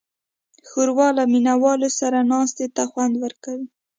[0.67, 3.67] ښوروا له مینهوالو سره ناستې ته خوند ورکوي.